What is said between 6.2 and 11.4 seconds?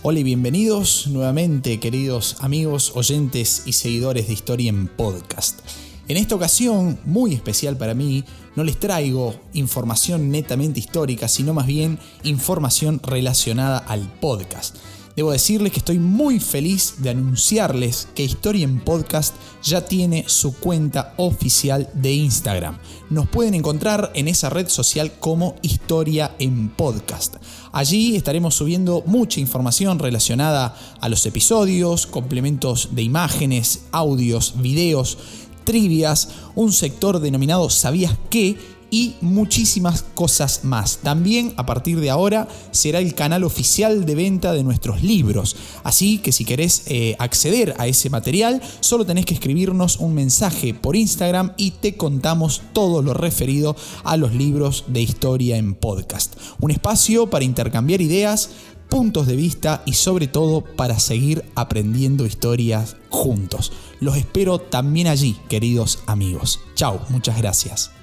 ocasión, muy especial para mí, no les traigo información netamente histórica,